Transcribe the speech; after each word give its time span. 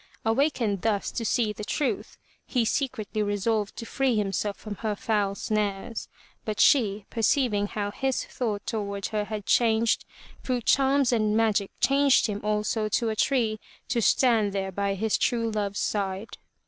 Awakened 0.25 0.81
thus 0.81 1.11
to 1.11 1.23
see 1.23 1.53
the 1.53 1.63
truth, 1.63 2.17
he 2.47 2.65
secretly 2.65 3.21
resolved 3.21 3.75
to 3.75 3.85
free 3.85 4.15
himself 4.15 4.57
from 4.57 4.77
her 4.77 4.95
foul 4.95 5.35
snares, 5.35 6.07
but 6.43 6.59
she, 6.59 7.05
perceiving 7.11 7.67
how 7.67 7.91
his 7.91 8.25
thought 8.25 8.65
toward 8.65 9.05
her 9.09 9.25
had 9.25 9.45
changed, 9.45 10.03
through 10.43 10.61
charms 10.61 11.11
and 11.13 11.37
magic 11.37 11.69
22 11.81 11.81
FROM 11.81 11.81
THE 11.83 11.91
TOWER 11.91 12.01
WINDOW 12.01 12.09
changed 12.09 12.27
him 12.27 12.41
also 12.83 12.89
to 12.89 13.09
a 13.09 13.15
tree 13.15 13.59
to 13.89 14.01
stand 14.01 14.53
there 14.53 14.71
by 14.71 14.95
his 14.95 15.19
true 15.19 15.51
love's 15.51 15.77
side. 15.79 16.35